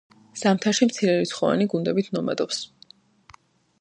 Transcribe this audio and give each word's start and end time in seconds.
ზამთარში 0.43 0.87
მცირერიცხოვანი 0.91 1.67
გუნდებით 1.75 2.11
ნომადობს. 2.17 2.63